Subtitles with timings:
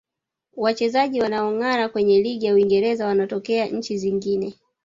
[0.55, 4.53] wachezaji wanaongara kwenye ligi ya uingereza wanatokea nchi zingne